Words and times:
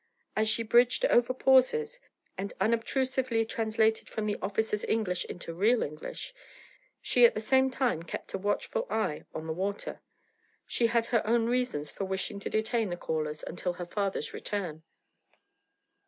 As 0.35 0.49
she 0.49 0.63
bridged 0.63 1.05
over 1.05 1.31
pauses, 1.31 1.99
and 2.35 2.53
unobtrusively 2.59 3.45
translated 3.45 4.09
from 4.09 4.25
the 4.25 4.35
officer's 4.41 4.83
English 4.85 5.25
into 5.25 5.53
real 5.53 5.83
English, 5.83 6.33
she 7.03 7.23
at 7.23 7.35
the 7.35 7.39
same 7.39 7.69
time 7.69 8.01
kept 8.01 8.33
a 8.33 8.39
watchful 8.39 8.87
eye 8.89 9.25
on 9.35 9.45
the 9.45 9.53
water. 9.53 10.01
She 10.65 10.87
had 10.87 11.05
her 11.13 11.21
own 11.27 11.45
reasons 11.45 11.91
for 11.91 12.05
wishing 12.05 12.39
to 12.39 12.49
detain 12.49 12.89
the 12.89 12.97
callers 12.97 13.43
until 13.43 13.73
her 13.73 13.85
father's 13.85 14.33
return. 14.33 14.81